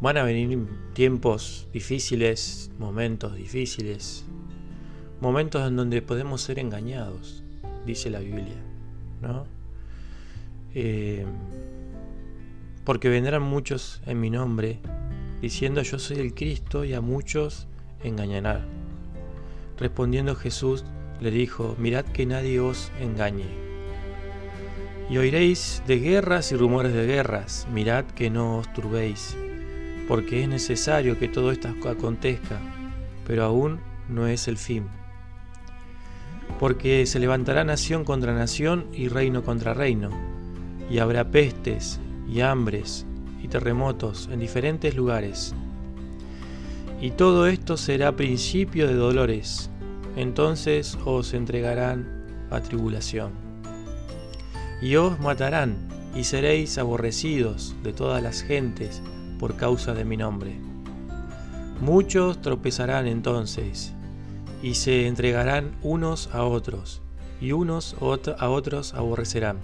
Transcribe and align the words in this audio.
Van 0.00 0.16
a 0.16 0.22
venir 0.22 0.66
tiempos 0.94 1.68
difíciles, 1.74 2.70
momentos 2.78 3.36
difíciles, 3.36 4.24
momentos 5.20 5.68
en 5.68 5.76
donde 5.76 6.00
podemos 6.00 6.40
ser 6.40 6.58
engañados, 6.58 7.44
dice 7.84 8.08
la 8.08 8.20
Biblia, 8.20 8.56
¿no? 9.20 9.44
Eh, 10.74 11.26
porque 12.84 13.10
vendrán 13.10 13.42
muchos 13.42 14.00
en 14.06 14.20
mi 14.20 14.30
nombre, 14.30 14.78
diciendo 15.42 15.82
yo 15.82 15.98
soy 15.98 16.16
el 16.16 16.32
Cristo, 16.32 16.86
y 16.86 16.94
a 16.94 17.02
muchos 17.02 17.66
engañarán. 18.02 18.64
Respondiendo 19.76 20.34
Jesús 20.34 20.82
le 21.20 21.30
dijo, 21.30 21.76
mirad 21.78 22.06
que 22.06 22.24
nadie 22.24 22.58
os 22.60 22.90
engañe. 23.00 23.50
Y 25.10 25.18
oiréis 25.18 25.82
de 25.86 25.98
guerras 25.98 26.52
y 26.52 26.56
rumores 26.56 26.94
de 26.94 27.06
guerras, 27.06 27.68
mirad 27.70 28.06
que 28.06 28.30
no 28.30 28.58
os 28.58 28.72
turbéis 28.72 29.36
porque 30.10 30.42
es 30.42 30.48
necesario 30.48 31.16
que 31.20 31.28
todo 31.28 31.52
esto 31.52 31.68
acontezca, 31.88 32.58
pero 33.24 33.44
aún 33.44 33.78
no 34.08 34.26
es 34.26 34.48
el 34.48 34.56
fin. 34.56 34.88
Porque 36.58 37.06
se 37.06 37.20
levantará 37.20 37.62
nación 37.62 38.04
contra 38.04 38.34
nación 38.34 38.86
y 38.92 39.06
reino 39.06 39.44
contra 39.44 39.72
reino, 39.72 40.10
y 40.90 40.98
habrá 40.98 41.30
pestes 41.30 42.00
y 42.28 42.40
hambres 42.40 43.06
y 43.40 43.46
terremotos 43.46 44.28
en 44.32 44.40
diferentes 44.40 44.96
lugares. 44.96 45.54
Y 47.00 47.12
todo 47.12 47.46
esto 47.46 47.76
será 47.76 48.16
principio 48.16 48.88
de 48.88 48.94
dolores, 48.94 49.70
entonces 50.16 50.98
os 51.04 51.34
entregarán 51.34 52.48
a 52.50 52.60
tribulación. 52.60 53.30
Y 54.82 54.96
os 54.96 55.20
matarán, 55.20 55.76
y 56.16 56.24
seréis 56.24 56.78
aborrecidos 56.78 57.76
de 57.84 57.92
todas 57.92 58.20
las 58.20 58.42
gentes, 58.42 59.00
por 59.40 59.56
causa 59.56 59.94
de 59.94 60.04
mi 60.04 60.18
nombre. 60.18 60.54
Muchos 61.80 62.42
tropezarán 62.42 63.06
entonces 63.06 63.94
y 64.62 64.74
se 64.74 65.06
entregarán 65.06 65.78
unos 65.82 66.28
a 66.34 66.44
otros, 66.44 67.00
y 67.40 67.52
unos 67.52 67.96
a 68.38 68.50
otros 68.50 68.92
aborrecerán. 68.92 69.56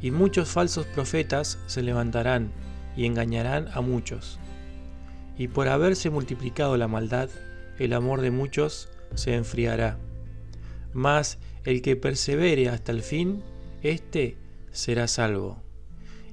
Y 0.00 0.12
muchos 0.12 0.48
falsos 0.48 0.86
profetas 0.86 1.58
se 1.66 1.82
levantarán 1.82 2.52
y 2.96 3.06
engañarán 3.06 3.66
a 3.74 3.80
muchos. 3.80 4.38
Y 5.36 5.48
por 5.48 5.66
haberse 5.66 6.08
multiplicado 6.08 6.76
la 6.76 6.86
maldad, 6.86 7.28
el 7.80 7.92
amor 7.92 8.20
de 8.20 8.30
muchos 8.30 8.88
se 9.14 9.34
enfriará. 9.34 9.98
Mas 10.92 11.38
el 11.64 11.82
que 11.82 11.96
persevere 11.96 12.68
hasta 12.68 12.92
el 12.92 13.02
fin, 13.02 13.42
éste 13.82 14.38
será 14.70 15.08
salvo 15.08 15.60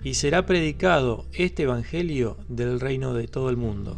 y 0.03 0.14
será 0.14 0.45
predicado 0.45 1.26
este 1.34 1.64
Evangelio 1.64 2.38
del 2.48 2.80
reino 2.80 3.14
de 3.14 3.28
todo 3.28 3.50
el 3.50 3.58
mundo, 3.58 3.98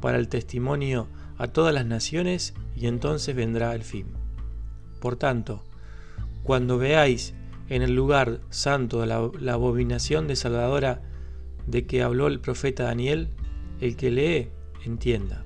para 0.00 0.18
el 0.18 0.28
testimonio 0.28 1.08
a 1.38 1.48
todas 1.48 1.74
las 1.74 1.86
naciones, 1.86 2.54
y 2.76 2.86
entonces 2.86 3.34
vendrá 3.34 3.74
el 3.74 3.82
fin. 3.82 4.06
Por 5.00 5.16
tanto, 5.16 5.64
cuando 6.42 6.78
veáis 6.78 7.34
en 7.68 7.82
el 7.82 7.94
lugar 7.94 8.40
santo 8.50 9.04
la, 9.06 9.30
la 9.40 9.54
abominación 9.54 10.28
desalvadora 10.28 11.02
de 11.66 11.86
que 11.86 12.02
habló 12.02 12.26
el 12.26 12.40
profeta 12.40 12.84
Daniel, 12.84 13.28
el 13.80 13.96
que 13.96 14.10
lee, 14.10 14.48
entienda. 14.84 15.44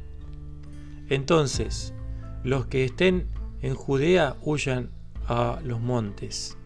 Entonces, 1.09 1.95
los 2.43 2.67
que 2.67 2.84
estén 2.84 3.28
en 3.62 3.75
Judea 3.75 4.37
huyan 4.43 4.91
a 5.27 5.61
los 5.65 5.81
montes. 5.81 6.56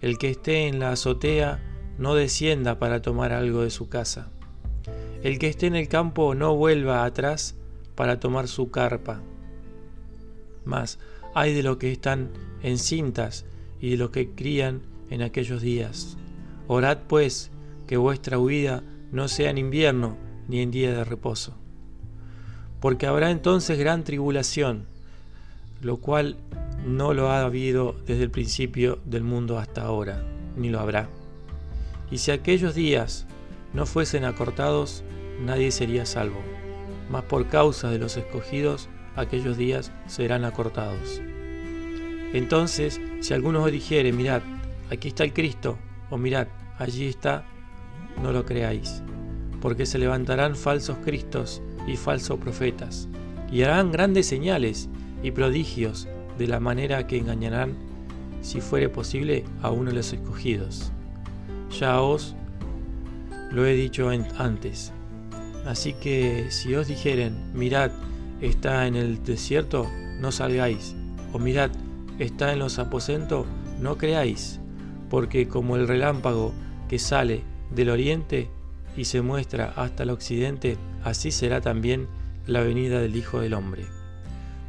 El 0.00 0.18
que 0.18 0.30
esté 0.30 0.68
en 0.68 0.78
la 0.78 0.92
azotea 0.92 1.60
no 1.98 2.14
descienda 2.14 2.78
para 2.78 3.02
tomar 3.02 3.32
algo 3.32 3.62
de 3.62 3.70
su 3.70 3.88
casa. 3.88 4.30
El 5.22 5.38
que 5.38 5.48
esté 5.48 5.66
en 5.66 5.76
el 5.76 5.88
campo 5.88 6.34
no 6.34 6.54
vuelva 6.54 7.04
atrás 7.04 7.56
para 7.94 8.20
tomar 8.20 8.48
su 8.48 8.70
carpa. 8.70 9.20
Mas 10.64 10.98
hay 11.34 11.54
de 11.54 11.62
los 11.62 11.78
que 11.78 11.90
están 11.92 12.30
en 12.62 12.78
cintas 12.78 13.46
y 13.80 13.90
de 13.90 13.96
los 13.96 14.10
que 14.10 14.30
crían 14.30 14.82
en 15.10 15.22
aquellos 15.22 15.62
días. 15.62 16.16
Orad 16.68 16.98
pues 17.08 17.50
que 17.86 17.96
vuestra 17.96 18.38
huida 18.38 18.82
no 19.12 19.28
sea 19.28 19.50
en 19.50 19.58
invierno 19.58 20.16
ni 20.48 20.60
en 20.60 20.70
día 20.70 20.92
de 20.92 21.04
reposo. 21.04 21.54
Porque 22.80 23.06
habrá 23.06 23.30
entonces 23.30 23.78
gran 23.78 24.04
tribulación, 24.04 24.86
lo 25.80 25.96
cual 25.98 26.36
no 26.86 27.14
lo 27.14 27.30
ha 27.30 27.42
habido 27.42 27.96
desde 28.06 28.24
el 28.24 28.30
principio 28.30 28.98
del 29.04 29.22
mundo 29.22 29.58
hasta 29.58 29.82
ahora, 29.82 30.22
ni 30.56 30.68
lo 30.68 30.80
habrá. 30.80 31.08
Y 32.10 32.18
si 32.18 32.30
aquellos 32.30 32.74
días 32.74 33.26
no 33.72 33.86
fuesen 33.86 34.24
acortados, 34.24 35.02
nadie 35.40 35.70
sería 35.70 36.06
salvo. 36.06 36.40
Mas 37.10 37.24
por 37.24 37.48
causa 37.48 37.90
de 37.90 37.98
los 37.98 38.16
escogidos, 38.16 38.88
aquellos 39.16 39.56
días 39.56 39.92
serán 40.06 40.44
acortados. 40.44 41.20
Entonces, 42.32 43.00
si 43.20 43.34
alguno 43.34 43.62
os 43.62 43.72
dijere, 43.72 44.12
mirad, 44.12 44.42
aquí 44.90 45.08
está 45.08 45.24
el 45.24 45.32
Cristo, 45.32 45.78
o 46.10 46.18
mirad, 46.18 46.48
allí 46.78 47.06
está, 47.06 47.44
no 48.22 48.32
lo 48.32 48.44
creáis, 48.44 49.02
porque 49.60 49.86
se 49.86 49.98
levantarán 49.98 50.56
falsos 50.56 50.98
Cristos 51.04 51.62
y 51.86 51.96
falsos 51.96 52.38
profetas, 52.38 53.08
y 53.50 53.62
harán 53.62 53.92
grandes 53.92 54.26
señales 54.26 54.88
y 55.22 55.30
prodigios 55.30 56.08
de 56.38 56.46
la 56.46 56.60
manera 56.60 57.06
que 57.06 57.18
engañarán, 57.18 57.74
si 58.42 58.60
fuere 58.60 58.88
posible, 58.88 59.44
a 59.62 59.70
uno 59.70 59.90
de 59.90 59.96
los 59.96 60.12
escogidos. 60.12 60.92
Ya 61.70 62.00
os 62.00 62.34
lo 63.50 63.66
he 63.66 63.74
dicho 63.74 64.08
antes. 64.08 64.92
Así 65.66 65.94
que 65.94 66.46
si 66.50 66.74
os 66.74 66.86
dijeren, 66.86 67.52
mirad, 67.54 67.90
está 68.40 68.86
en 68.86 68.94
el 68.94 69.22
desierto, 69.24 69.86
no 70.20 70.30
salgáis. 70.30 70.94
O 71.32 71.38
mirad, 71.38 71.70
está 72.18 72.52
en 72.52 72.60
los 72.60 72.78
aposentos, 72.78 73.46
no 73.80 73.98
creáis. 73.98 74.60
Porque 75.10 75.48
como 75.48 75.76
el 75.76 75.88
relámpago 75.88 76.52
que 76.88 76.98
sale 76.98 77.42
del 77.70 77.90
oriente 77.90 78.48
y 78.96 79.04
se 79.04 79.22
muestra 79.22 79.72
hasta 79.76 80.04
el 80.04 80.10
occidente, 80.10 80.76
así 81.02 81.30
será 81.30 81.60
también 81.60 82.08
la 82.46 82.60
venida 82.60 83.00
del 83.00 83.16
Hijo 83.16 83.40
del 83.40 83.54
Hombre. 83.54 83.86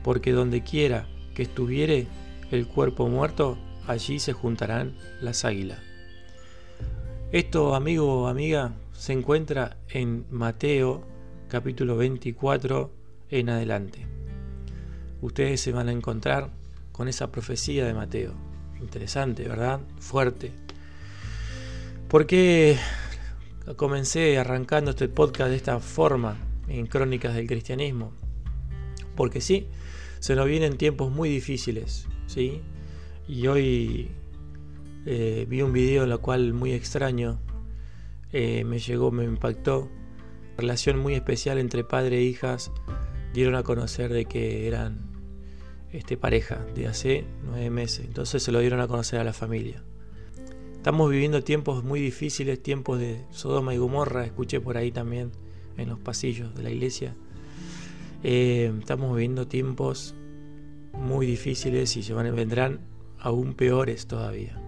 Porque 0.03 0.31
donde 0.31 0.63
quiera 0.63 1.07
que 1.35 1.43
estuviere 1.43 2.07
el 2.51 2.67
cuerpo 2.67 3.07
muerto, 3.07 3.57
allí 3.87 4.19
se 4.19 4.33
juntarán 4.33 4.95
las 5.21 5.45
águilas. 5.45 5.86
Esto, 7.33 7.75
amigo 7.75 8.21
o 8.21 8.27
amiga, 8.27 8.73
se 8.93 9.11
encuentra 9.11 9.75
en 9.89 10.25
Mateo 10.31 11.05
capítulo 11.49 11.97
24 11.97 12.89
en 13.29 13.49
adelante. 13.49 14.07
Ustedes 15.19 15.59
se 15.59 15.73
van 15.73 15.89
a 15.89 15.91
encontrar 15.91 16.51
con 16.93 17.09
esa 17.09 17.29
profecía 17.29 17.85
de 17.85 17.93
Mateo. 17.93 18.31
Interesante, 18.79 19.45
¿verdad? 19.45 19.81
Fuerte. 19.99 20.53
¿Por 22.07 22.27
qué 22.27 22.77
comencé 23.75 24.37
arrancando 24.37 24.91
este 24.91 25.09
podcast 25.09 25.49
de 25.49 25.57
esta 25.57 25.81
forma 25.81 26.37
en 26.69 26.87
Crónicas 26.87 27.35
del 27.35 27.45
Cristianismo? 27.45 28.13
Porque 29.17 29.41
sí, 29.41 29.67
se 30.19 30.33
nos 30.33 30.45
vienen 30.45 30.77
tiempos 30.77 31.11
muy 31.11 31.27
difíciles, 31.27 32.07
¿sí? 32.25 32.61
Y 33.27 33.47
hoy 33.47 34.11
eh, 35.09 35.45
vi 35.47 35.61
un 35.61 35.71
video 35.71 36.03
en 36.03 36.09
lo 36.09 36.19
cual 36.19 36.53
muy 36.53 36.73
extraño 36.73 37.39
eh, 38.33 38.65
me 38.65 38.77
llegó, 38.79 39.09
me 39.09 39.23
impactó. 39.23 39.89
Relación 40.57 40.99
muy 40.99 41.13
especial 41.13 41.59
entre 41.59 41.85
padre 41.85 42.17
e 42.17 42.23
hijas 42.23 42.73
dieron 43.33 43.55
a 43.55 43.63
conocer 43.63 44.11
de 44.11 44.25
que 44.25 44.67
eran 44.67 45.09
este, 45.93 46.17
pareja 46.17 46.65
de 46.75 46.87
hace 46.87 47.23
nueve 47.45 47.69
meses. 47.69 48.05
Entonces 48.05 48.43
se 48.43 48.51
lo 48.51 48.59
dieron 48.59 48.81
a 48.81 48.87
conocer 48.87 49.21
a 49.21 49.23
la 49.23 49.31
familia. 49.31 49.81
Estamos 50.73 51.09
viviendo 51.09 51.41
tiempos 51.41 51.85
muy 51.85 52.01
difíciles, 52.01 52.61
tiempos 52.61 52.99
de 52.99 53.23
Sodoma 53.29 53.73
y 53.73 53.77
Gomorra, 53.77 54.25
escuché 54.25 54.59
por 54.59 54.75
ahí 54.75 54.91
también 54.91 55.31
en 55.77 55.87
los 55.87 55.99
pasillos 55.99 56.53
de 56.53 56.63
la 56.63 56.69
iglesia. 56.69 57.15
Eh, 58.23 58.73
estamos 58.77 59.15
viviendo 59.15 59.47
tiempos 59.47 60.15
muy 60.91 61.25
difíciles 61.25 61.95
y 61.95 62.03
se 62.03 62.13
van, 62.13 62.35
vendrán 62.35 62.81
aún 63.19 63.53
peores 63.53 64.07
todavía 64.07 64.66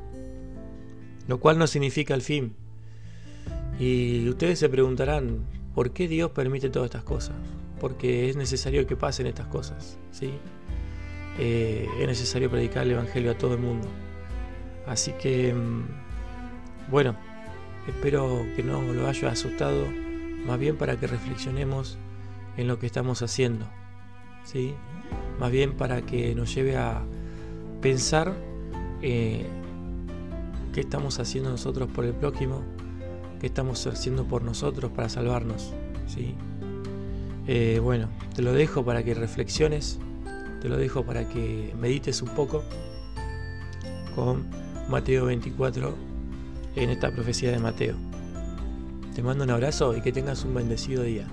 lo 1.30 1.40
cual 1.40 1.60
no 1.60 1.68
significa 1.68 2.16
el 2.16 2.24
fin. 2.24 2.56
Y 3.80 4.28
ustedes 4.28 4.58
se 4.58 4.68
preguntarán, 4.68 5.46
¿por 5.76 5.92
qué 5.92 6.08
Dios 6.08 6.32
permite 6.32 6.72
todas 6.72 6.88
estas 6.88 7.04
cosas? 7.04 7.36
Porque 7.80 8.30
es 8.30 8.36
necesario 8.36 8.88
que 8.88 8.96
pasen 8.96 9.28
estas 9.28 9.46
cosas, 9.46 10.00
¿sí? 10.12 10.32
Eh, 11.38 11.88
es 12.00 12.08
necesario 12.08 12.50
predicar 12.50 12.84
el 12.84 12.94
Evangelio 12.94 13.30
a 13.30 13.38
todo 13.38 13.54
el 13.54 13.60
mundo. 13.60 13.88
Así 14.88 15.12
que, 15.22 15.54
mm, 15.54 15.84
bueno, 16.90 17.16
espero 17.88 18.44
que 18.56 18.64
no 18.64 18.82
lo 18.82 19.08
haya 19.08 19.30
asustado, 19.30 19.86
más 20.48 20.58
bien 20.58 20.78
para 20.78 21.00
que 21.00 21.06
reflexionemos 21.06 22.00
en 22.58 22.68
lo 22.68 22.80
que 22.80 22.88
estamos 22.88 23.22
haciendo, 23.22 23.68
¿sí? 24.44 24.74
Más 25.40 25.52
bien 25.52 25.78
para 25.78 26.02
que 26.02 26.34
nos 26.34 26.56
lleve 26.56 26.76
a 26.76 27.04
pensar 27.82 28.34
eh, 29.04 29.46
¿Qué 30.74 30.82
estamos 30.82 31.20
haciendo 31.20 31.50
nosotros 31.50 31.90
por 31.90 32.06
el 32.06 32.14
prójimo? 32.14 32.62
¿Qué 33.40 33.48
estamos 33.48 33.86
haciendo 33.88 34.26
por 34.26 34.44
nosotros 34.44 34.92
para 34.92 35.10
salvarnos? 35.10 35.74
¿sí? 36.08 36.36
Eh, 37.48 37.80
bueno, 37.82 38.10
te 38.36 38.42
lo 38.42 38.54
dejo 38.54 38.86
para 38.86 39.04
que 39.04 39.14
reflexiones, 39.16 40.00
te 40.62 40.70
lo 40.70 40.78
dejo 40.78 41.04
para 41.04 41.28
que 41.28 41.74
medites 41.80 42.22
un 42.22 42.30
poco 42.30 42.64
con 44.14 44.46
Mateo 44.90 45.26
24 45.26 45.96
en 46.76 46.90
esta 46.90 47.12
profecía 47.12 47.52
de 47.52 47.60
Mateo. 47.60 47.96
Te 49.16 49.24
mando 49.24 49.44
un 49.44 49.50
abrazo 49.50 49.98
y 49.98 50.02
que 50.02 50.12
tengas 50.12 50.46
un 50.46 50.54
bendecido 50.54 51.04
día. 51.04 51.28